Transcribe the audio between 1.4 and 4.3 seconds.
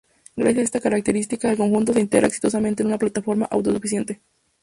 el conjunto se integra exitosamente en una plataforma auto-suficiente.